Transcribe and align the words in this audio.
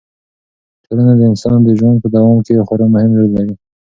ټولنه 0.83 1.13
د 1.17 1.21
انسان 1.31 1.57
د 1.63 1.69
ژوند 1.79 1.97
په 2.03 2.07
دوام 2.15 2.37
کې 2.45 2.65
خورا 2.67 2.87
مهم 2.95 3.11
رول 3.17 3.31
لري. 3.37 3.55